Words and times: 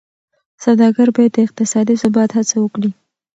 سوداګر 0.63 1.07
باید 1.15 1.31
د 1.35 1.37
اقتصادي 1.45 1.95
ثبات 2.03 2.29
هڅه 2.37 2.55
وکړي. 2.59 2.91